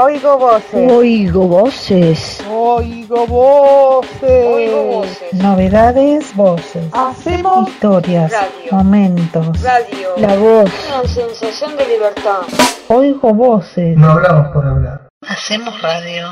Oigo 0.00 0.38
voces. 0.38 0.92
Oigo 0.92 1.48
voces. 1.48 2.40
Oigo 2.48 3.26
voces. 3.26 4.46
Oigo 4.46 4.84
voces. 4.84 5.32
Novedades, 5.34 6.36
voces. 6.36 6.84
Hacemos 6.92 7.68
Historias, 7.68 8.30
Radio. 8.30 8.70
momentos. 8.70 9.60
Radio. 9.60 10.10
La 10.18 10.36
voz. 10.36 10.70
Una 10.86 11.08
sensación 11.08 11.76
de 11.76 11.88
libertad. 11.88 12.42
Oigo 12.86 13.34
voces. 13.34 13.96
No 13.96 14.12
hablamos 14.12 14.52
por 14.52 14.64
hablar. 14.68 15.08
Hacemos 15.26 15.82
radio. 15.82 16.28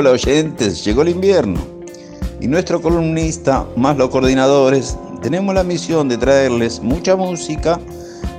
Hola 0.00 0.12
oyentes, 0.12 0.82
llegó 0.82 1.02
el 1.02 1.10
invierno 1.10 1.60
y 2.40 2.46
nuestro 2.46 2.80
columnista, 2.80 3.66
más 3.76 3.98
los 3.98 4.08
coordinadores, 4.08 4.96
tenemos 5.20 5.54
la 5.54 5.62
misión 5.62 6.08
de 6.08 6.16
traerles 6.16 6.80
mucha 6.80 7.16
música, 7.16 7.78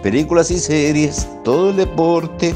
películas 0.01 0.49
y 0.49 0.57
series, 0.57 1.27
todo 1.43 1.69
el 1.69 1.77
deporte, 1.77 2.55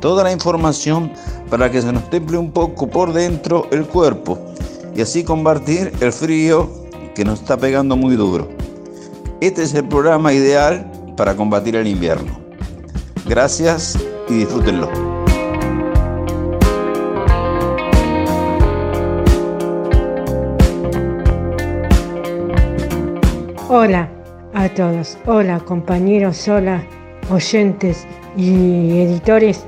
toda 0.00 0.24
la 0.24 0.32
información 0.32 1.12
para 1.48 1.70
que 1.70 1.80
se 1.80 1.92
nos 1.92 2.10
temple 2.10 2.36
un 2.36 2.50
poco 2.50 2.90
por 2.90 3.12
dentro 3.12 3.68
el 3.70 3.86
cuerpo 3.86 4.36
y 4.96 5.02
así 5.02 5.22
combatir 5.22 5.92
el 6.00 6.12
frío 6.12 6.68
que 7.14 7.24
nos 7.24 7.40
está 7.40 7.56
pegando 7.56 7.94
muy 7.94 8.16
duro. 8.16 8.48
Este 9.40 9.62
es 9.62 9.74
el 9.74 9.86
programa 9.86 10.32
ideal 10.32 10.90
para 11.16 11.36
combatir 11.36 11.76
el 11.76 11.86
invierno. 11.86 12.36
Gracias 13.26 13.96
y 14.28 14.38
disfrútenlo. 14.38 15.13
Hola 23.76 24.08
a 24.54 24.68
todos, 24.68 25.18
hola 25.26 25.58
compañeros, 25.58 26.46
hola 26.46 26.80
oyentes 27.28 28.06
y 28.36 29.00
editores. 29.00 29.64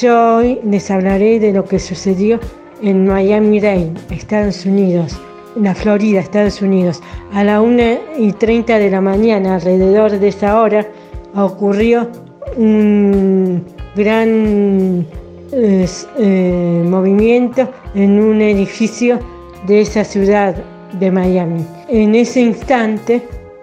Yo 0.00 0.36
hoy 0.36 0.58
les 0.64 0.90
hablaré 0.90 1.38
de 1.38 1.52
lo 1.52 1.66
que 1.66 1.78
sucedió 1.78 2.40
en 2.80 3.06
Miami-Dade, 3.06 3.92
Estados 4.08 4.64
Unidos, 4.64 5.20
en 5.56 5.64
la 5.64 5.74
Florida, 5.74 6.20
Estados 6.20 6.62
Unidos. 6.62 7.02
A 7.34 7.44
la 7.44 7.60
1 7.60 7.82
y 8.16 8.32
30 8.32 8.78
de 8.78 8.90
la 8.90 9.02
mañana, 9.02 9.56
alrededor 9.56 10.18
de 10.18 10.28
esa 10.28 10.58
hora, 10.58 10.86
ocurrió 11.34 12.08
un 12.56 13.62
gran 13.94 15.06
eh, 15.52 16.82
movimiento 16.88 17.68
en 17.94 18.22
un 18.22 18.40
edificio 18.40 19.18
de 19.66 19.82
esa 19.82 20.02
ciudad 20.02 20.56
de 20.98 21.10
Miami. 21.10 21.62
En 21.90 22.14
ese 22.14 22.40
instante, 22.40 23.22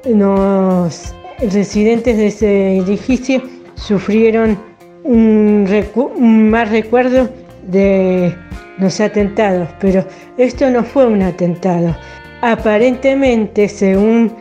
los 0.09 1.13
residentes 1.51 2.17
de 2.17 2.27
ese 2.27 2.77
edificio 2.77 3.41
sufrieron 3.75 4.57
un, 5.03 5.65
recuerdo 5.67 7.29
de 7.67 8.33
los 8.79 8.99
atentados, 8.99 9.69
pero 9.79 10.05
esto 10.37 10.69
no 10.69 10.83
fue 10.83 11.05
un 11.05 11.21
atentado. 11.21 11.95
Aparentemente, 12.41 13.67
según 13.67 14.31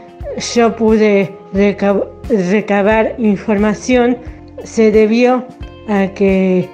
yo 0.54 0.74
pude 0.76 1.32
reca- 1.54 2.04
recabar 2.28 3.14
información, 3.18 4.18
se 4.64 4.90
debió 4.90 5.44
a 5.88 6.08
que 6.08 6.68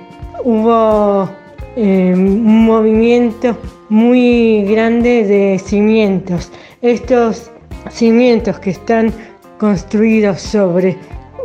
hubo 0.44 1.28
eh, 1.76 2.12
un 2.14 2.64
movimiento 2.64 3.56
muy 3.88 4.64
grande 4.64 5.24
de 5.24 5.58
cimientos. 5.58 6.50
Estos 6.80 7.50
cimientos 7.90 8.58
que 8.60 8.70
están 8.70 9.12
construidos 9.58 10.40
sobre 10.40 10.96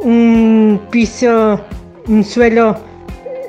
un 0.01 0.79
piso, 0.91 1.59
un 2.07 2.23
suelo 2.23 2.77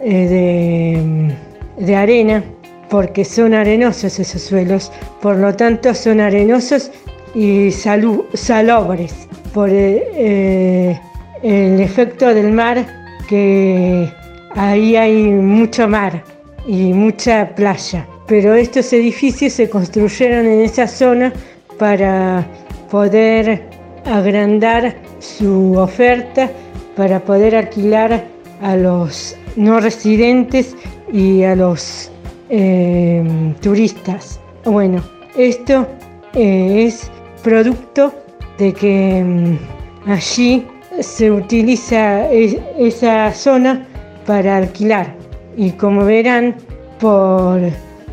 eh, 0.03 1.35
de, 1.79 1.85
de 1.85 1.97
arena, 1.97 2.43
porque 2.89 3.25
son 3.25 3.55
arenosos 3.55 4.19
esos 4.19 4.43
suelos, 4.43 4.91
por 5.21 5.37
lo 5.37 5.55
tanto 5.55 5.95
son 5.95 6.21
arenosos 6.21 6.91
y 7.35 7.71
salobres 7.71 9.29
por 9.53 9.69
eh, 9.71 10.03
eh, 10.17 11.01
el 11.43 11.81
efecto 11.81 12.33
del 12.35 12.53
mar, 12.53 12.87
que 13.29 14.09
ahí 14.55 14.97
hay 14.97 15.25
mucho 15.25 15.89
mar 15.89 16.23
y 16.67 16.93
mucha 16.93 17.55
playa. 17.55 18.07
Pero 18.27 18.55
estos 18.55 18.93
edificios 18.93 19.55
se 19.55 19.69
construyeron 19.69 20.47
en 20.47 20.61
esa 20.61 20.87
zona 20.87 21.33
para 21.79 22.47
poder 22.91 23.65
agrandar 24.05 24.95
su 25.19 25.75
oferta, 25.79 26.51
para 26.97 27.21
poder 27.21 27.55
alquilar 27.55 28.25
a 28.61 28.75
los 28.77 29.37
no 29.57 29.79
residentes 29.79 30.77
y 31.13 31.45
a 31.45 31.55
los 31.55 32.11
eh, 32.49 33.23
turistas. 33.61 34.41
Bueno, 34.65 35.01
esto 35.37 35.87
eh, 36.35 36.85
es 36.87 37.09
producto 37.45 38.13
de 38.59 38.73
que 38.73 39.23
mm, 39.25 40.11
allí 40.11 40.67
se 41.01 41.31
utiliza 41.31 42.29
es- 42.31 42.57
esa 42.77 43.33
zona 43.33 43.87
para 44.27 44.57
alquilar 44.57 45.15
y 45.57 45.71
como 45.71 46.05
verán 46.05 46.57
por 46.99 47.61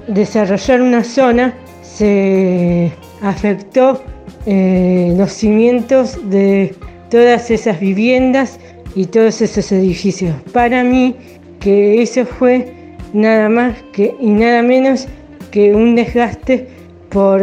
desarrollar 0.08 0.81
una 0.81 1.03
zona 1.03 1.53
se 1.81 2.91
afectó 3.24 4.03
eh, 4.45 5.13
los 5.17 5.31
cimientos 5.31 6.17
de 6.29 6.75
todas 7.09 7.51
esas 7.51 7.79
viviendas 7.79 8.59
y 8.95 9.06
todos 9.06 9.41
esos 9.41 9.72
edificios. 9.72 10.35
Para 10.53 10.83
mí 10.83 11.16
que 11.59 12.01
eso 12.01 12.25
fue 12.25 12.72
nada 13.13 13.50
más 13.50 13.75
que 13.94 14.16
y 14.19 14.29
nada 14.29 14.61
menos 14.61 15.07
que 15.51 15.73
un 15.73 15.95
desgaste 15.95 16.67
por 17.09 17.41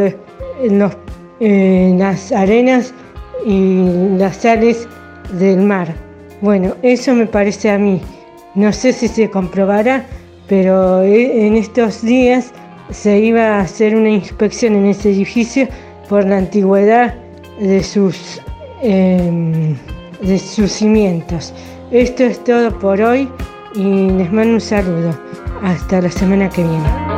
eh, 1.40 1.94
las 1.98 2.30
arenas 2.32 2.94
y 3.44 4.16
las 4.16 4.36
sales 4.36 4.86
del 5.38 5.58
mar. 5.58 5.94
Bueno, 6.40 6.74
eso 6.82 7.14
me 7.14 7.26
parece 7.26 7.70
a 7.70 7.78
mí. 7.78 8.00
No 8.54 8.72
sé 8.72 8.92
si 8.92 9.08
se 9.08 9.30
comprobará, 9.30 10.04
pero 10.46 11.02
eh, 11.02 11.46
en 11.46 11.56
estos 11.56 12.02
días 12.02 12.52
se 12.90 13.18
iba 13.18 13.56
a 13.56 13.60
hacer 13.60 13.96
una 13.96 14.10
inspección 14.10 14.74
en 14.74 14.86
ese 14.86 15.10
edificio 15.10 15.68
por 16.08 16.24
la 16.24 16.38
antigüedad 16.38 17.14
de 17.60 17.82
sus, 17.82 18.40
em, 18.82 19.76
de 20.20 20.38
sus 20.38 20.72
cimientos. 20.72 21.52
Esto 21.90 22.24
es 22.24 22.42
todo 22.44 22.78
por 22.78 23.00
hoy 23.00 23.28
y 23.74 24.10
les 24.10 24.32
mando 24.32 24.54
un 24.54 24.60
saludo. 24.60 25.10
Hasta 25.62 26.00
la 26.00 26.10
semana 26.10 26.48
que 26.48 26.62
viene. 26.62 27.12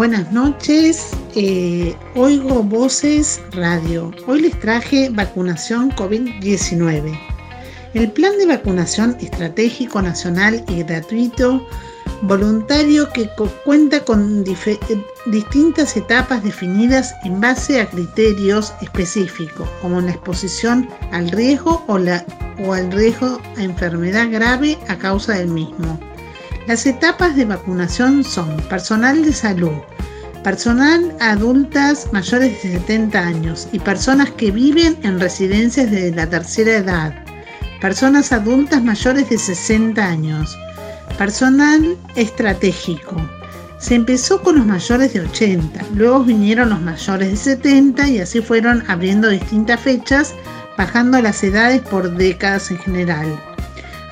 Buenas 0.00 0.32
noches, 0.32 1.10
eh, 1.34 1.94
Oigo 2.14 2.62
Voces 2.62 3.40
Radio. 3.52 4.12
Hoy 4.26 4.42
les 4.42 4.58
traje 4.60 5.10
vacunación 5.10 5.90
COVID-19. 5.92 7.18
El 7.94 8.12
plan 8.12 8.36
de 8.38 8.46
vacunación 8.46 9.16
estratégico 9.20 10.00
nacional 10.02 10.64
y 10.68 10.82
gratuito 10.82 11.66
voluntario 12.22 13.08
que 13.12 13.28
cuenta 13.64 14.04
con 14.04 14.44
distintas 14.44 15.96
etapas 15.96 16.44
definidas 16.44 17.14
en 17.24 17.40
base 17.40 17.80
a 17.80 17.88
criterios 17.88 18.72
específicos, 18.82 19.68
como 19.80 20.00
la 20.00 20.10
exposición 20.10 20.88
al 21.12 21.30
riesgo 21.30 21.82
o, 21.86 21.98
la, 21.98 22.24
o 22.64 22.74
al 22.74 22.92
riesgo 22.92 23.40
a 23.56 23.62
enfermedad 23.62 24.30
grave 24.30 24.78
a 24.88 24.96
causa 24.96 25.34
del 25.34 25.48
mismo. 25.48 25.98
Las 26.66 26.86
etapas 26.86 27.34
de 27.36 27.46
vacunación 27.46 28.22
son 28.22 28.56
personal 28.68 29.24
de 29.24 29.32
salud, 29.32 29.72
personal 30.42 31.14
adultas 31.20 32.08
mayores 32.12 32.62
de 32.62 32.78
70 32.78 33.18
años 33.18 33.68
y 33.72 33.78
personas 33.78 34.30
que 34.30 34.50
viven 34.50 34.96
en 35.02 35.20
residencias 35.20 35.90
de 35.90 36.12
la 36.12 36.28
tercera 36.28 36.76
edad, 36.76 37.14
personas 37.80 38.32
adultas 38.32 38.82
mayores 38.82 39.28
de 39.28 39.38
60 39.38 40.04
años, 40.04 40.56
personal 41.18 41.96
estratégico. 42.16 43.16
Se 43.78 43.94
empezó 43.94 44.42
con 44.42 44.56
los 44.56 44.66
mayores 44.66 45.12
de 45.12 45.20
80, 45.20 45.84
luego 45.94 46.24
vinieron 46.24 46.70
los 46.70 46.80
mayores 46.80 47.30
de 47.30 47.36
70 47.36 48.08
y 48.08 48.18
así 48.20 48.40
fueron 48.40 48.84
abriendo 48.88 49.28
distintas 49.28 49.80
fechas, 49.80 50.34
bajando 50.76 51.20
las 51.20 51.42
edades 51.42 51.80
por 51.82 52.14
décadas 52.16 52.70
en 52.70 52.78
general. 52.78 53.40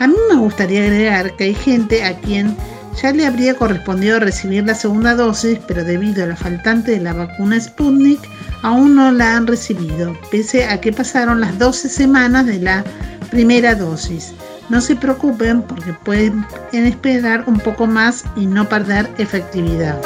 A 0.01 0.07
mí 0.07 0.15
me 0.31 0.37
gustaría 0.37 0.85
agregar 0.85 1.35
que 1.37 1.45
hay 1.45 1.55
gente 1.55 2.05
a 2.05 2.19
quien 2.21 2.57
ya 3.03 3.13
le 3.13 3.27
habría 3.27 3.55
correspondido 3.55 4.19
recibir 4.19 4.65
la 4.65 4.75
segunda 4.75 5.15
dosis, 5.15 5.59
pero 5.67 5.85
debido 5.85 6.25
a 6.25 6.27
la 6.29 6.37
faltante 6.37 6.93
de 6.93 7.01
la 7.01 7.13
vacuna 7.13 7.61
Sputnik, 7.61 8.21
aún 8.63 8.95
no 8.95 9.13
la 9.13 9.37
han 9.37 9.47
recibido, 9.47 10.17
pese 10.31 10.65
a 10.65 10.81
que 10.81 10.93
pasaron 10.93 11.41
las 11.41 11.59
12 11.59 11.89
semanas 11.89 12.47
de 12.47 12.59
la 12.59 12.85
primera 13.31 13.75
dosis. 13.75 14.33
No 14.69 14.81
se 14.81 14.97
preocupen 14.97 15.63
porque 15.63 15.93
pueden 16.05 16.45
esperar 16.73 17.45
un 17.47 17.59
poco 17.61 17.87
más 17.87 18.25
y 18.37 18.47
no 18.47 18.69
perder 18.69 19.09
efectividad. 19.19 19.99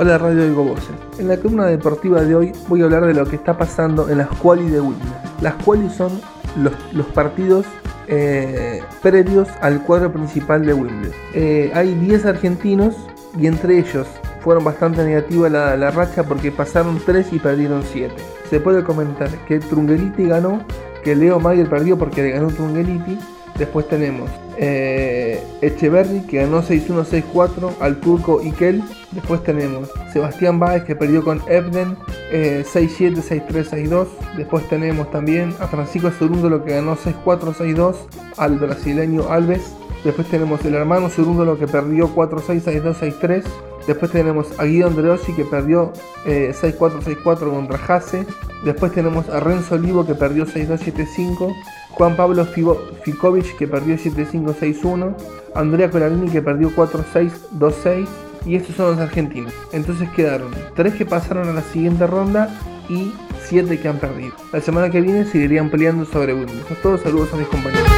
Hola 0.00 0.16
Radio 0.16 0.44
Oigo 0.44 0.62
Voces. 0.62 0.94
En 1.18 1.26
la 1.26 1.36
columna 1.38 1.66
deportiva 1.66 2.22
de 2.22 2.32
hoy 2.32 2.52
voy 2.68 2.82
a 2.82 2.84
hablar 2.84 3.04
de 3.04 3.14
lo 3.14 3.26
que 3.26 3.34
está 3.34 3.58
pasando 3.58 4.08
en 4.08 4.18
las 4.18 4.28
quali 4.28 4.70
de 4.70 4.80
Wimbledon. 4.80 5.12
Las 5.40 5.54
quali 5.54 5.90
son 5.90 6.20
los, 6.54 7.06
partidos 7.06 7.66
eh, 8.06 8.80
previos 9.02 9.48
al 9.60 9.82
cuadro 9.82 10.12
principal 10.12 10.64
de 10.64 10.72
Wimbledon. 10.72 11.12
Eh, 11.34 11.72
hay 11.74 11.94
10 11.94 12.26
argentinos 12.26 12.94
y 13.36 13.48
entre 13.48 13.76
ellos 13.76 14.06
fueron 14.40 14.62
bastante 14.62 15.02
negativa 15.02 15.48
la, 15.48 15.90
racha 15.90 16.22
porque 16.22 16.52
pasaron 16.52 17.00
3 17.04 17.32
y 17.32 17.40
perdieron 17.40 17.82
7. 17.82 18.14
Se 18.48 18.60
puede 18.60 18.84
comentar 18.84 19.28
que 19.46 19.58
Trungeliti 19.58 20.28
ganó, 20.28 20.62
que 21.02 21.16
Leo 21.16 21.40
Mayer 21.40 21.68
perdió 21.68 21.98
porque 21.98 22.22
le 22.22 22.30
ganó 22.30 22.46
Trungeliti 22.52 23.18
Después 23.58 23.88
tenemos 23.88 24.30
eh, 24.56 25.42
Echeverry 25.60 26.20
que 26.20 26.38
ganó 26.38 26.62
6-1, 26.62 27.04
6-4 27.04 27.72
al 27.80 27.96
turco 27.96 28.40
Ikel. 28.40 28.84
Después 29.12 29.42
tenemos 29.42 29.90
Sebastián 30.12 30.58
Báez 30.58 30.84
que 30.84 30.94
perdió 30.94 31.24
con 31.24 31.40
Ebden 31.48 31.96
eh, 32.30 32.64
6-7, 32.70 33.22
6-3, 33.48 33.70
6-2. 33.88 34.06
Después 34.36 34.68
tenemos 34.68 35.10
también 35.10 35.54
a 35.60 35.66
Francisco 35.66 36.10
Cerúndolo 36.10 36.62
que 36.64 36.72
ganó 36.72 36.96
6-4, 36.96 37.54
6-2 37.54 37.96
al 38.36 38.58
brasileño 38.58 39.30
Alves. 39.30 39.74
Después 40.04 40.28
tenemos 40.28 40.64
el 40.64 40.74
hermano 40.74 41.08
Cerúndolo 41.08 41.58
que 41.58 41.66
perdió 41.66 42.14
4-6, 42.14 42.62
6-2, 42.62 42.94
6-3. 43.20 43.44
Después 43.86 44.12
tenemos 44.12 44.46
a 44.58 44.64
Guido 44.64 44.88
Andreossi 44.88 45.32
que 45.32 45.46
perdió 45.46 45.92
eh, 46.26 46.52
6-4, 46.54 47.00
6-4 47.00 47.50
contra 47.50 47.78
Jase. 47.78 48.26
Después 48.64 48.92
tenemos 48.92 49.30
a 49.30 49.40
Renzo 49.40 49.76
Olivo 49.76 50.04
que 50.04 50.14
perdió 50.14 50.44
6-2, 50.44 50.78
7-5. 50.80 51.54
Juan 51.98 52.14
Pablo 52.14 52.44
Ficovich 52.44 53.56
que 53.56 53.66
perdió 53.66 53.96
7-5-6-1, 53.96 55.16
Andrea 55.54 55.90
Colarini 55.90 56.30
que 56.30 56.40
perdió 56.40 56.70
4-6-2-6 56.70 58.06
y 58.44 58.56
estos 58.56 58.76
son 58.76 58.92
los 58.92 59.00
argentinos. 59.00 59.52
Entonces 59.72 60.08
quedaron 60.10 60.50
3 60.74 60.94
que 60.94 61.06
pasaron 61.06 61.48
a 61.48 61.52
la 61.52 61.62
siguiente 61.62 62.06
ronda 62.06 62.48
y 62.88 63.12
7 63.44 63.78
que 63.78 63.88
han 63.88 63.98
perdido. 63.98 64.34
La 64.52 64.60
semana 64.60 64.90
que 64.90 65.00
viene 65.00 65.24
seguirían 65.24 65.70
peleando 65.70 66.04
sobre 66.04 66.34
Wimbledon. 66.34 66.76
Todos 66.82 67.00
saludos 67.02 67.32
a 67.32 67.36
mis 67.36 67.48
compañeros. 67.48 67.88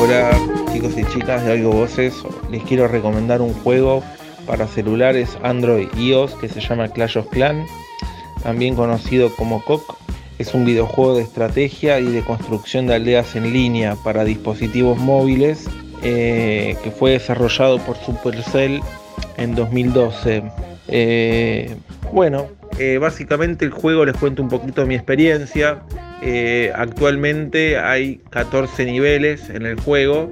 Hola 0.00 0.30
chicos 0.70 0.98
y 0.98 1.04
chicas 1.06 1.44
de 1.44 1.52
Algo 1.52 1.70
Voces, 1.70 2.14
les 2.50 2.62
quiero 2.64 2.88
recomendar 2.88 3.40
un 3.40 3.54
juego 3.54 4.02
para 4.46 4.66
celulares 4.66 5.38
Android 5.42 5.88
iOS 5.96 6.34
que 6.34 6.48
se 6.48 6.60
llama 6.60 6.88
Clash 6.88 7.16
of 7.16 7.28
Clans, 7.28 7.70
también 8.42 8.74
conocido 8.74 9.34
como 9.36 9.64
COC. 9.64 9.96
Es 10.38 10.54
un 10.54 10.64
videojuego 10.64 11.16
de 11.16 11.22
estrategia 11.22 12.00
y 12.00 12.06
de 12.06 12.22
construcción 12.22 12.86
de 12.86 12.94
aldeas 12.94 13.36
en 13.36 13.52
línea 13.52 13.96
para 14.02 14.24
dispositivos 14.24 14.98
móviles 14.98 15.68
eh, 16.02 16.76
que 16.84 16.90
fue 16.90 17.12
desarrollado 17.12 17.78
por 17.78 17.96
Supercell 17.96 18.80
en 19.38 19.54
2012. 19.54 20.42
Eh, 20.88 21.76
bueno, 22.12 22.48
eh, 22.78 22.98
básicamente 22.98 23.64
el 23.64 23.70
juego 23.70 24.04
les 24.04 24.14
cuento 24.16 24.42
un 24.42 24.50
poquito 24.50 24.84
mi 24.86 24.96
experiencia. 24.96 25.82
Actualmente 26.74 27.78
hay 27.78 28.20
14 28.30 28.86
niveles 28.86 29.50
en 29.50 29.66
el 29.66 29.78
juego, 29.78 30.30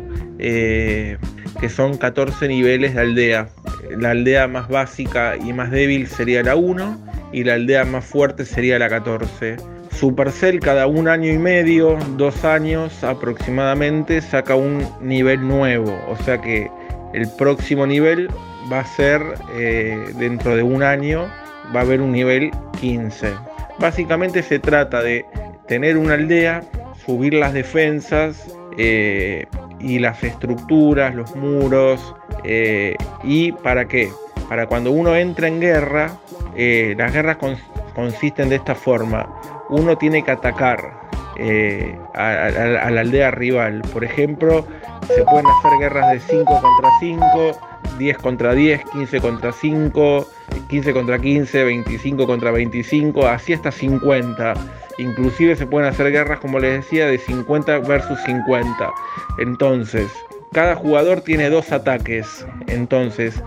que 1.62 1.68
son 1.68 1.96
14 1.96 2.48
niveles 2.48 2.96
de 2.96 3.00
aldea. 3.00 3.48
La 3.96 4.10
aldea 4.10 4.48
más 4.48 4.68
básica 4.68 5.36
y 5.36 5.52
más 5.52 5.70
débil 5.70 6.08
sería 6.08 6.42
la 6.42 6.56
1 6.56 6.98
y 7.32 7.44
la 7.44 7.54
aldea 7.54 7.84
más 7.84 8.04
fuerte 8.04 8.44
sería 8.44 8.80
la 8.80 8.88
14. 8.88 9.58
Supercell 9.92 10.58
cada 10.58 10.88
un 10.88 11.06
año 11.06 11.30
y 11.30 11.38
medio, 11.38 11.96
dos 12.16 12.44
años 12.44 13.04
aproximadamente, 13.04 14.20
saca 14.20 14.56
un 14.56 14.84
nivel 15.00 15.46
nuevo. 15.46 15.96
O 16.08 16.16
sea 16.24 16.40
que 16.40 16.68
el 17.14 17.28
próximo 17.38 17.86
nivel 17.86 18.28
va 18.70 18.80
a 18.80 18.84
ser 18.84 19.22
eh, 19.54 20.12
dentro 20.18 20.56
de 20.56 20.64
un 20.64 20.82
año, 20.82 21.28
va 21.72 21.78
a 21.78 21.82
haber 21.84 22.00
un 22.00 22.10
nivel 22.10 22.50
15. 22.80 23.34
Básicamente 23.78 24.42
se 24.42 24.58
trata 24.58 25.00
de 25.00 25.24
tener 25.68 25.96
una 25.96 26.14
aldea, 26.14 26.64
subir 27.06 27.34
las 27.34 27.52
defensas 27.52 28.52
eh, 28.78 29.46
y 29.82 29.98
las 29.98 30.22
estructuras, 30.22 31.14
los 31.14 31.34
muros. 31.36 32.14
Eh, 32.44 32.96
¿Y 33.24 33.52
para 33.52 33.86
qué? 33.86 34.10
Para 34.48 34.66
cuando 34.66 34.90
uno 34.92 35.16
entra 35.16 35.48
en 35.48 35.60
guerra, 35.60 36.12
eh, 36.56 36.94
las 36.96 37.12
guerras 37.12 37.36
cons 37.36 37.60
consisten 37.94 38.48
de 38.48 38.56
esta 38.56 38.74
forma. 38.74 39.28
Uno 39.68 39.96
tiene 39.96 40.22
que 40.22 40.30
atacar 40.30 41.02
eh, 41.36 41.98
a, 42.14 42.28
a, 42.28 42.46
a, 42.86 42.90
la 42.90 43.00
aldea 43.00 43.30
rival. 43.30 43.82
Por 43.92 44.04
ejemplo, 44.04 44.66
se 45.06 45.22
pueden 45.24 45.46
hacer 45.46 45.78
guerras 45.78 46.12
de 46.12 46.20
5 46.20 46.44
contra 46.44 46.90
5, 47.00 47.60
10 47.98 48.18
contra 48.18 48.54
10, 48.54 48.84
15 48.92 49.20
contra 49.20 49.52
5, 49.52 50.26
15 50.68 50.92
contra 50.92 51.18
15, 51.18 51.64
25 51.64 52.26
contra 52.26 52.50
25, 52.50 53.26
así 53.26 53.52
hasta 53.52 53.72
50. 53.72 54.54
Inclusive 54.98 55.56
se 55.56 55.66
pueden 55.66 55.88
hacer 55.88 56.10
guerras, 56.12 56.40
como 56.40 56.58
les 56.58 56.84
decía, 56.84 57.06
de 57.06 57.18
50 57.18 57.78
versus 57.80 58.18
50. 58.24 58.90
Entonces, 59.38 60.10
cada 60.52 60.76
jugador 60.76 61.22
tiene 61.22 61.48
dos 61.50 61.72
ataques. 61.72 62.46
Entonces, 62.66 63.42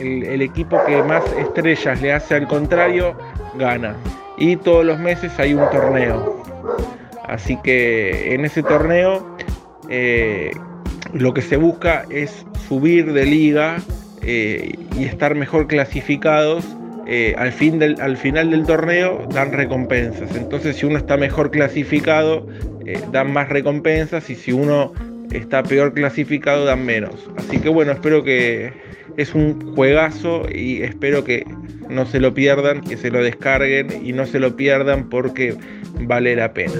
el, 0.00 0.40
equipo 0.40 0.78
que 0.86 1.02
más 1.02 1.24
estrellas 1.32 2.00
le 2.00 2.12
hace 2.12 2.36
al 2.36 2.46
contrario, 2.46 3.16
gana. 3.56 3.96
Y 4.36 4.56
todos 4.56 4.84
los 4.84 4.98
meses 4.98 5.36
hay 5.38 5.54
un 5.54 5.68
torneo. 5.70 6.42
Así 7.24 7.58
que 7.62 8.34
en 8.34 8.44
ese 8.44 8.62
torneo 8.62 9.36
eh, 9.88 10.52
lo 11.12 11.34
que 11.34 11.42
se 11.42 11.56
busca 11.56 12.04
es 12.08 12.46
subir 12.68 13.12
de 13.12 13.26
liga 13.26 13.78
eh, 14.22 14.78
y 14.96 15.04
estar 15.04 15.34
mejor 15.34 15.66
clasificados. 15.66 16.64
Eh, 17.08 17.34
al, 17.38 17.52
fin 17.52 17.78
del, 17.78 17.98
al 18.00 18.16
final 18.16 18.50
del 18.50 18.66
torneo 18.66 19.26
dan 19.32 19.52
recompensas. 19.52 20.36
Entonces 20.36 20.76
si 20.76 20.86
uno 20.86 20.98
está 20.98 21.16
mejor 21.16 21.50
clasificado, 21.50 22.46
dan 23.12 23.32
más 23.32 23.48
recompensas 23.48 24.30
y 24.30 24.34
si 24.34 24.52
uno 24.52 24.92
está 25.32 25.62
peor 25.62 25.94
clasificado 25.94 26.64
dan 26.64 26.84
menos. 26.84 27.28
Así 27.36 27.58
que 27.58 27.68
bueno, 27.68 27.92
espero 27.92 28.22
que 28.24 28.72
es 29.16 29.34
un 29.34 29.74
juegazo 29.74 30.46
y 30.52 30.82
espero 30.82 31.24
que 31.24 31.44
no 31.88 32.06
se 32.06 32.20
lo 32.20 32.34
pierdan, 32.34 32.82
que 32.82 32.96
se 32.96 33.10
lo 33.10 33.22
descarguen 33.22 33.88
y 34.04 34.12
no 34.12 34.26
se 34.26 34.38
lo 34.38 34.56
pierdan 34.56 35.08
porque 35.08 35.56
vale 36.00 36.36
la 36.36 36.52
pena. 36.52 36.72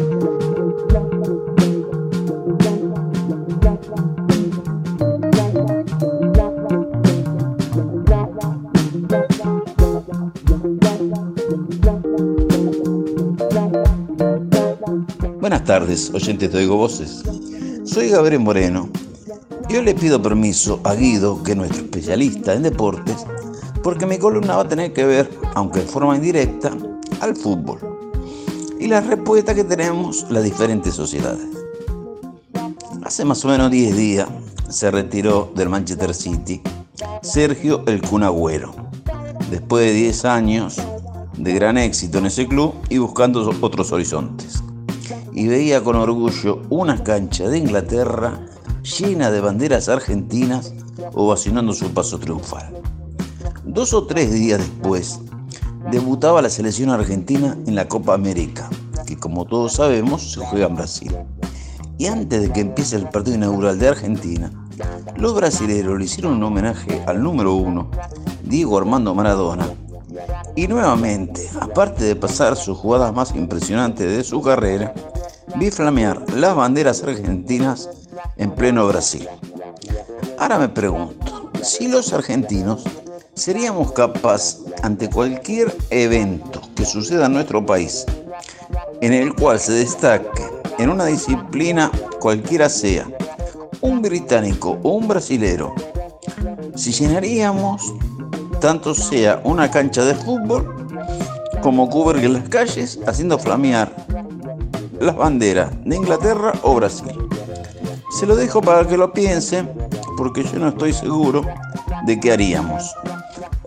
Tardes, 15.68 16.10
oyentes 16.14 16.50
de 16.50 16.60
Oigo 16.60 16.78
Voces. 16.78 17.22
Soy 17.84 18.08
Gabriel 18.08 18.40
Moreno. 18.40 18.88
Yo 19.68 19.82
le 19.82 19.94
pido 19.94 20.22
permiso 20.22 20.80
a 20.82 20.94
Guido, 20.94 21.42
que 21.42 21.50
es 21.50 21.58
nuestro 21.58 21.82
especialista 21.82 22.54
en 22.54 22.62
deportes, 22.62 23.26
porque 23.82 24.06
mi 24.06 24.16
columna 24.16 24.56
va 24.56 24.62
a 24.62 24.68
tener 24.68 24.94
que 24.94 25.04
ver, 25.04 25.28
aunque 25.54 25.80
de 25.80 25.86
forma 25.86 26.16
indirecta, 26.16 26.72
al 27.20 27.36
fútbol 27.36 27.80
y 28.80 28.86
la 28.86 29.02
respuesta 29.02 29.54
que 29.54 29.62
tenemos 29.62 30.24
las 30.30 30.42
diferentes 30.42 30.94
sociedades. 30.94 31.46
Hace 33.04 33.26
más 33.26 33.44
o 33.44 33.48
menos 33.48 33.70
10 33.70 33.94
días 33.94 34.28
se 34.70 34.90
retiró 34.90 35.52
del 35.54 35.68
Manchester 35.68 36.14
City 36.14 36.62
Sergio 37.20 37.84
El 37.86 38.00
Cunagüero, 38.00 38.74
después 39.50 39.84
de 39.84 39.92
10 39.92 40.24
años 40.24 40.76
de 41.36 41.52
gran 41.52 41.76
éxito 41.76 42.16
en 42.16 42.24
ese 42.24 42.48
club 42.48 42.72
y 42.88 42.96
buscando 42.96 43.50
otros 43.60 43.92
horizontes. 43.92 44.62
Y 45.38 45.46
veía 45.46 45.84
con 45.84 45.94
orgullo 45.94 46.62
una 46.68 47.04
cancha 47.04 47.48
de 47.48 47.58
Inglaterra 47.58 48.40
llena 48.82 49.30
de 49.30 49.40
banderas 49.40 49.88
argentinas 49.88 50.74
ovacionando 51.14 51.72
su 51.74 51.94
paso 51.94 52.18
triunfal. 52.18 52.82
Dos 53.64 53.94
o 53.94 54.04
tres 54.04 54.32
días 54.32 54.58
después, 54.58 55.20
debutaba 55.92 56.42
la 56.42 56.50
selección 56.50 56.90
argentina 56.90 57.56
en 57.68 57.76
la 57.76 57.86
Copa 57.86 58.14
América, 58.14 58.68
que 59.06 59.16
como 59.16 59.44
todos 59.44 59.74
sabemos 59.74 60.32
se 60.32 60.40
juega 60.40 60.66
en 60.66 60.74
Brasil. 60.74 61.16
Y 61.98 62.06
antes 62.06 62.42
de 62.42 62.52
que 62.52 62.62
empiece 62.62 62.96
el 62.96 63.08
partido 63.08 63.36
inaugural 63.36 63.78
de 63.78 63.90
Argentina, 63.90 64.50
los 65.14 65.36
brasileños 65.36 65.96
le 65.96 66.04
hicieron 66.04 66.32
un 66.32 66.42
homenaje 66.42 67.00
al 67.06 67.22
número 67.22 67.54
uno, 67.54 67.92
Diego 68.42 68.76
Armando 68.76 69.14
Maradona. 69.14 69.68
Y 70.56 70.66
nuevamente, 70.66 71.48
aparte 71.60 72.06
de 72.06 72.16
pasar 72.16 72.56
sus 72.56 72.76
jugadas 72.76 73.14
más 73.14 73.36
impresionantes 73.36 74.16
de 74.16 74.24
su 74.24 74.42
carrera, 74.42 74.92
vi 75.56 75.70
flamear 75.70 76.22
las 76.34 76.54
banderas 76.54 77.02
argentinas 77.02 77.88
en 78.36 78.50
pleno 78.50 78.86
Brasil. 78.86 79.28
Ahora 80.38 80.58
me 80.58 80.68
pregunto, 80.68 81.50
si 81.62 81.88
los 81.88 82.12
argentinos 82.12 82.84
seríamos 83.34 83.92
capaces 83.92 84.60
ante 84.82 85.08
cualquier 85.08 85.74
evento 85.90 86.60
que 86.74 86.84
suceda 86.84 87.26
en 87.26 87.34
nuestro 87.34 87.64
país, 87.64 88.04
en 89.00 89.12
el 89.12 89.34
cual 89.34 89.58
se 89.58 89.72
destaque 89.72 90.44
en 90.78 90.90
una 90.90 91.06
disciplina 91.06 91.90
cualquiera 92.20 92.68
sea, 92.68 93.06
un 93.80 94.02
británico 94.02 94.78
o 94.82 94.90
un 94.90 95.08
brasilero, 95.08 95.74
si 96.74 96.92
llenaríamos 96.92 97.92
tanto 98.60 98.94
sea 98.94 99.40
una 99.44 99.70
cancha 99.70 100.04
de 100.04 100.14
fútbol 100.14 100.74
como 101.62 101.88
cubrir 101.88 102.30
las 102.30 102.48
calles 102.48 102.98
haciendo 103.06 103.38
flamear 103.38 103.94
las 105.00 105.16
banderas 105.16 105.70
de 105.84 105.96
Inglaterra 105.96 106.52
o 106.62 106.74
Brasil. 106.74 107.12
Se 108.10 108.26
lo 108.26 108.36
dejo 108.36 108.60
para 108.60 108.86
que 108.86 108.96
lo 108.96 109.12
piense, 109.12 109.64
porque 110.16 110.42
yo 110.44 110.58
no 110.58 110.68
estoy 110.68 110.92
seguro 110.92 111.42
de 112.06 112.18
qué 112.18 112.32
haríamos. 112.32 112.94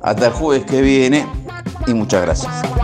Hasta 0.01 0.27
el 0.27 0.33
jueves 0.33 0.65
que 0.65 0.81
viene 0.81 1.27
y 1.87 1.93
muchas 1.93 2.21
gracias. 2.23 2.80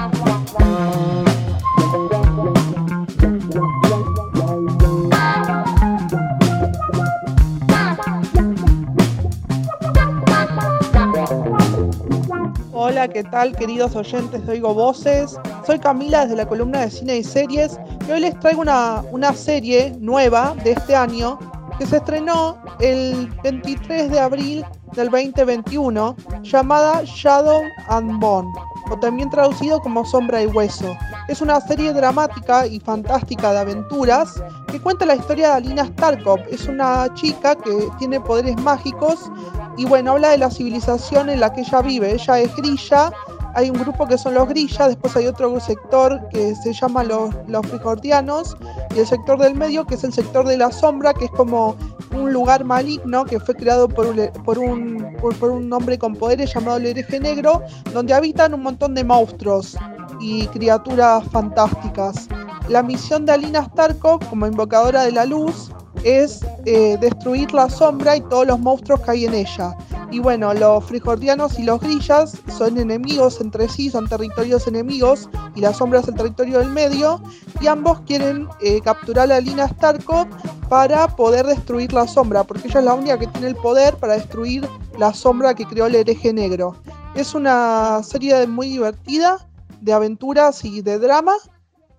¿Qué 13.14 13.24
tal 13.24 13.56
queridos 13.56 13.96
oyentes 13.96 14.46
de 14.46 14.54
Oigo 14.54 14.74
Voces? 14.74 15.38
Soy 15.66 15.80
Camila 15.80 16.22
desde 16.22 16.36
la 16.36 16.48
columna 16.48 16.82
de 16.82 16.92
cine 16.92 17.18
y 17.18 17.24
series 17.24 17.80
y 18.08 18.12
hoy 18.12 18.20
les 18.20 18.38
traigo 18.40 18.62
una, 18.62 19.04
una 19.12 19.34
serie 19.34 19.96
nueva 20.00 20.56
de 20.64 20.72
este 20.72 20.96
año 20.96 21.40
que 21.78 21.86
se 21.86 21.98
estrenó 21.98 22.58
el 22.80 23.30
23 23.44 24.12
de 24.12 24.20
abril 24.20 24.66
del 24.94 25.10
2021 25.10 26.16
llamada 26.42 27.02
Shadow 27.06 27.62
and 27.90 28.20
Bone 28.20 28.50
o 28.90 28.98
también 28.98 29.30
traducido 29.30 29.80
como 29.80 30.06
Sombra 30.06 30.42
y 30.42 30.48
Hueso. 30.48 30.96
Es 31.28 31.42
una 31.42 31.60
serie 31.62 31.94
dramática 31.94 32.66
y 32.66 32.80
fantástica 32.80 33.52
de 33.54 33.60
aventuras 33.60 34.42
que 34.78 34.84
cuenta 34.84 35.06
la 35.08 35.16
historia 35.16 35.50
de 35.50 35.54
Alina 35.56 35.86
Starkov. 35.86 36.40
Es 36.52 36.68
una 36.68 37.12
chica 37.16 37.56
que 37.56 37.90
tiene 37.98 38.22
poderes 38.22 38.56
mágicos 38.58 39.32
y 39.76 39.86
bueno, 39.86 40.12
habla 40.12 40.30
de 40.30 40.38
la 40.38 40.52
civilización 40.52 41.30
en 41.30 41.40
la 41.40 41.52
que 41.52 41.62
ella 41.62 41.82
vive. 41.82 42.14
Ella 42.14 42.40
es 42.40 42.56
grilla, 42.56 43.12
hay 43.56 43.72
un 43.72 43.78
grupo 43.80 44.06
que 44.06 44.18
son 44.20 44.36
los 44.36 44.48
grillas, 44.48 44.90
después 44.90 45.16
hay 45.16 45.26
otro 45.26 45.60
sector 45.60 46.22
que 46.30 46.54
se 46.56 46.74
llama 46.74 47.04
los, 47.04 47.34
los 47.48 47.66
frijordianos 47.66 48.56
y 48.96 49.00
el 49.00 49.08
sector 49.08 49.40
del 49.40 49.56
medio 49.56 49.86
que 49.86 49.96
es 49.96 50.04
el 50.04 50.14
sector 50.14 50.46
de 50.48 50.58
la 50.58 50.72
sombra, 50.72 51.14
que 51.14 51.26
es 51.26 51.32
como 51.32 51.76
un 52.16 52.32
lugar 52.32 52.64
maligno 52.64 53.26
que 53.26 53.40
fue 53.40 53.56
creado 53.56 53.88
por 53.90 54.06
un, 54.06 54.30
por 54.46 54.60
un, 54.60 55.16
por, 55.20 55.36
por 55.38 55.50
un 55.50 55.74
hombre 55.74 55.98
con 55.98 56.16
poderes 56.16 56.54
llamado 56.54 56.78
el 56.78 56.86
hereje 56.86 57.20
negro, 57.20 57.64
donde 57.94 58.14
habitan 58.14 58.54
un 58.54 58.62
montón 58.62 58.94
de 58.94 59.04
monstruos 59.04 59.76
y 60.20 60.46
criaturas 60.48 61.24
fantásticas. 61.32 62.28
La 62.70 62.84
misión 62.84 63.26
de 63.26 63.32
Alina 63.32 63.64
Starkov 63.66 64.28
como 64.30 64.46
invocadora 64.46 65.04
de 65.04 65.14
la 65.14 65.26
luz 65.26 65.72
es 66.04 66.42
eh, 66.66 66.98
destruir 67.00 67.54
la 67.54 67.70
sombra 67.70 68.18
y 68.18 68.22
todos 68.22 68.46
los 68.46 68.60
monstruos 68.60 69.00
que 69.02 69.12
hay 69.12 69.26
en 69.26 69.34
ella. 69.34 69.76
Y 70.12 70.20
bueno, 70.20 70.54
los 70.54 70.84
frijordianos 70.86 71.60
y 71.60 71.64
los 71.64 71.80
grillas 71.80 72.38
son 72.58 72.78
enemigos 72.78 73.40
entre 73.42 73.68
sí, 73.70 73.90
son 73.90 74.08
territorios 74.08 74.68
enemigos, 74.68 75.30
y 75.56 75.62
la 75.62 75.74
sombra 75.74 76.00
es 76.00 76.08
el 76.08 76.16
territorio 76.16 76.60
del 76.60 76.70
medio, 76.70 77.22
y 77.60 77.68
ambos 77.68 78.02
quieren 78.02 78.48
eh, 78.62 78.80
capturar 78.82 79.32
a 79.32 79.42
Lina 79.42 79.68
Starkov 79.68 80.28
para 80.70 81.08
poder 81.08 81.46
destruir 81.46 81.92
la 81.92 82.08
sombra, 82.08 82.44
porque 82.44 82.68
ella 82.68 82.80
es 82.80 82.86
la 82.86 82.94
única 82.94 83.18
que 83.18 83.28
tiene 83.28 83.48
el 83.48 83.56
poder 83.56 83.96
para 83.96 84.14
destruir 84.14 84.68
la 84.98 85.14
sombra 85.14 85.54
que 85.54 85.66
creó 85.66 85.88
el 85.88 85.96
hereje 85.96 86.32
negro. 86.32 86.76
Es 87.16 87.34
una 87.34 88.02
serie 88.04 88.48
muy 88.48 88.70
divertida, 88.70 89.46
de 89.82 89.94
aventuras 89.94 90.64
y 90.64 90.82
de 90.82 91.00
drama. 91.00 91.34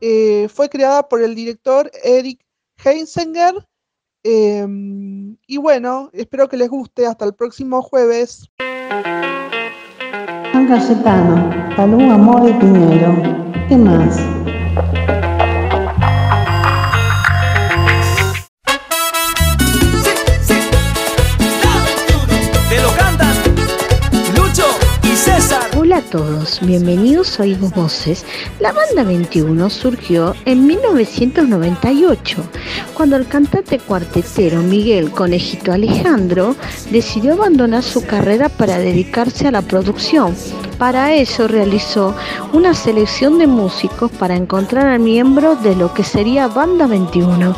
Eh, 0.01 0.49
fue 0.49 0.69
creada 0.69 1.09
por 1.09 1.23
el 1.23 1.35
director 1.35 1.91
Eric 2.03 2.41
Heinzinger. 2.85 3.55
Eh, 4.25 4.67
y 5.47 5.57
bueno, 5.57 6.11
espero 6.13 6.49
que 6.49 6.57
les 6.57 6.69
guste. 6.69 7.07
Hasta 7.07 7.25
el 7.25 7.35
próximo 7.35 7.83
jueves. 7.83 8.51
San 10.53 10.67
Cayetano, 10.67 11.51
Amor 11.77 12.49
y 12.49 12.53
Piñero. 12.55 13.15
¿Qué 13.69 13.77
más? 13.77 14.19
Hola 25.99 26.07
a 26.07 26.11
todos, 26.13 26.61
bienvenidos 26.63 27.41
a 27.41 27.43
Oímos. 27.43 28.25
La 28.61 28.71
banda 28.71 29.03
21 29.03 29.69
surgió 29.69 30.33
en 30.45 30.65
1998, 30.65 32.37
cuando 32.95 33.17
el 33.17 33.27
cantante 33.27 33.81
cuartetero 33.81 34.63
Miguel 34.63 35.11
Conejito 35.11 35.73
Alejandro 35.73 36.55
decidió 36.93 37.33
abandonar 37.33 37.83
su 37.83 38.07
carrera 38.07 38.49
para 38.49 38.79
dedicarse 38.79 39.49
a 39.49 39.51
la 39.51 39.63
producción. 39.63 40.37
Para 40.79 41.15
eso 41.15 41.49
realizó 41.49 42.15
una 42.53 42.75
selección 42.75 43.39
de 43.39 43.49
músicos 43.49 44.13
para 44.13 44.37
encontrar 44.37 44.87
al 44.87 45.01
miembro 45.01 45.57
de 45.57 45.75
lo 45.75 45.93
que 45.95 46.05
sería 46.05 46.47
Banda 46.47 46.87
21. 46.87 47.57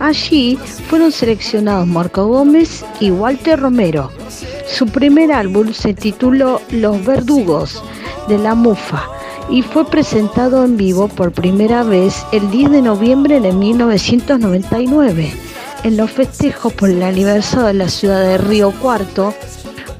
Allí 0.00 0.58
fueron 0.88 1.12
seleccionados 1.12 1.86
Marco 1.86 2.26
Gómez 2.26 2.84
y 2.98 3.12
Walter 3.12 3.60
Romero. 3.60 4.10
Su 4.68 4.86
primer 4.86 5.32
álbum 5.32 5.72
se 5.72 5.94
tituló 5.94 6.60
Los 6.70 7.04
Verdugos 7.04 7.82
de 8.28 8.38
la 8.38 8.54
Mufa 8.54 9.04
y 9.48 9.62
fue 9.62 9.86
presentado 9.86 10.64
en 10.64 10.76
vivo 10.76 11.08
por 11.08 11.32
primera 11.32 11.82
vez 11.84 12.26
el 12.32 12.50
10 12.50 12.70
de 12.72 12.82
noviembre 12.82 13.40
de 13.40 13.52
1999 13.52 15.32
en 15.84 15.96
los 15.96 16.10
festejos 16.10 16.72
por 16.72 16.90
el 16.90 17.02
aniversario 17.02 17.66
de 17.66 17.74
la 17.74 17.88
ciudad 17.88 18.22
de 18.22 18.38
Río 18.38 18.72
Cuarto. 18.72 19.34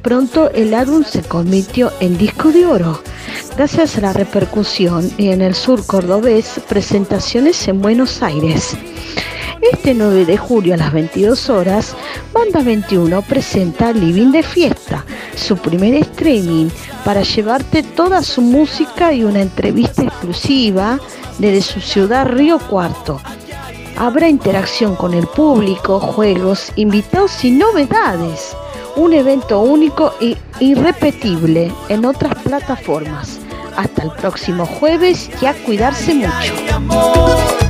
Pronto 0.03 0.51
el 0.51 0.75
álbum 0.75 1.05
se 1.05 1.23
convirtió 1.23 1.93
en 2.01 2.19
disco 2.19 2.51
de 2.51 2.67
oro. 2.67 3.01
Gracias 3.57 3.97
a 3.97 4.01
la 4.01 4.13
repercusión 4.13 5.11
y 5.17 5.29
en 5.29 5.43
el 5.43 5.55
sur 5.55 5.87
cordobés, 5.87 6.61
presentaciones 6.69 7.69
en 7.69 7.81
Buenos 7.81 8.23
Aires. 8.23 8.77
Este 9.61 9.95
9 9.95 10.27
de 10.27 10.37
julio 10.37 10.75
a 10.75 10.77
las 10.77 10.93
22 10.93 11.49
horas, 11.49 11.97
Banda 12.33 12.63
21 12.63 13.23
presenta 13.23 13.93
Living 13.93 14.31
de 14.31 14.43
Fiesta, 14.43 15.05
su 15.35 15.57
primer 15.57 15.95
streaming, 15.95 16.69
para 17.05 17.23
llevarte 17.23 17.83
toda 17.83 18.23
su 18.23 18.43
música 18.43 19.13
y 19.13 19.25
una 19.25 19.41
entrevista 19.41 20.03
exclusiva 20.03 20.99
desde 21.39 21.63
su 21.63 21.81
ciudad 21.81 22.27
Río 22.27 22.59
Cuarto. 22.59 23.21
Habrá 23.97 24.29
interacción 24.29 24.95
con 24.95 25.15
el 25.15 25.27
público, 25.27 26.01
juegos, 26.01 26.71
invitados 26.77 27.43
y 27.45 27.51
novedades. 27.51 28.55
Un 28.95 29.15
evento 29.15 29.61
único 29.61 30.13
e 30.21 30.37
irrepetible 30.61 31.73
en 31.89 32.05
otras 32.05 32.35
plataformas. 32.43 33.39
Hasta 33.77 34.03
el 34.03 34.11
próximo 34.13 34.67
jueves 34.67 35.31
y 35.41 35.47
a 35.47 35.55
cuidarse 35.65 36.15
mucho. 36.15 37.66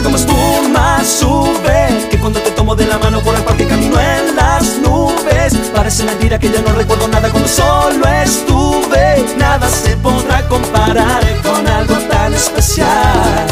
Este 0.00 0.08
monte 0.08 0.24
como 0.24 0.40
espuma 0.40 1.04
sube 1.04 2.08
Que 2.10 2.18
cuando 2.18 2.40
te 2.40 2.50
tomo 2.52 2.74
de 2.74 2.86
la 2.86 2.98
mano 2.98 3.20
por 3.20 3.34
el 3.34 3.42
parque 3.42 3.66
camino 3.66 4.00
en 4.00 4.34
las 4.34 4.78
nubes. 4.78 5.54
Parece 5.74 6.04
mentira 6.04 6.38
que 6.38 6.50
ya 6.50 6.62
no 6.62 6.72
recuerdo 6.72 7.06
nada 7.08 7.28
cuando 7.28 7.48
solo 7.48 8.06
estuve. 8.24 9.24
Nada 9.36 9.68
se 9.68 9.96
podrá 9.98 10.46
comparar 10.48 11.22
con 11.42 11.66
algo 11.66 11.96
tan 12.08 12.32
especial. 12.32 13.46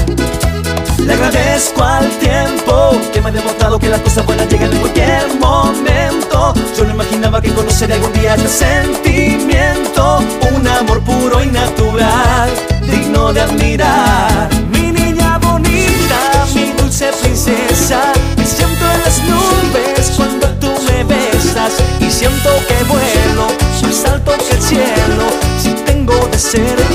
Le 0.99 1.13
agradezco 1.13 1.83
al 1.83 2.09
tiempo 2.19 2.93
que 3.13 3.21
me 3.21 3.29
ha 3.29 3.33
demostrado 3.33 3.79
que 3.79 3.89
las 3.89 4.01
cosas 4.01 4.25
buenas 4.25 4.49
llegan 4.49 4.73
en 4.73 4.79
cualquier 4.79 5.27
momento. 5.39 6.55
Yo 6.77 6.85
no 6.85 6.95
imaginaba 6.95 7.43
que 7.43 7.53
conocería 7.53 7.97
algún 7.97 8.13
día 8.15 8.35
este 8.37 8.49
sentimiento. 8.49 10.21
Un 10.57 10.67
amor 10.67 11.01
puro 11.03 11.43
y 11.43 11.49
natural, 11.49 12.51
digno 12.87 13.33
de 13.33 13.41
admirar 13.41 14.38
tengo 26.51 26.88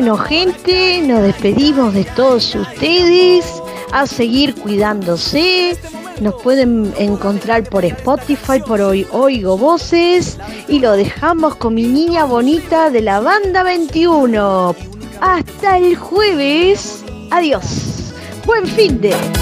gente, 0.00 1.02
nos 1.06 1.22
despedimos 1.22 1.92
de 1.92 2.04
todos 2.04 2.54
ustedes, 2.54 3.62
a 3.92 4.06
seguir 4.06 4.54
cuidándose. 4.54 5.76
Nos 6.20 6.40
pueden 6.42 6.94
encontrar 6.96 7.64
por 7.64 7.84
Spotify, 7.84 8.60
por 8.66 8.80
hoy 8.80 9.06
Oigo 9.12 9.58
Voces 9.58 10.38
y 10.66 10.78
lo 10.78 10.92
dejamos 10.92 11.56
con 11.56 11.74
mi 11.74 11.82
niña 11.82 12.24
bonita 12.24 12.88
de 12.88 13.02
la 13.02 13.20
banda 13.20 13.62
21. 13.62 14.74
Hasta 15.20 15.76
el 15.76 15.96
jueves. 15.96 17.04
Adiós. 17.30 18.14
Buen 18.46 18.66
fin 18.66 18.98
de. 18.98 19.41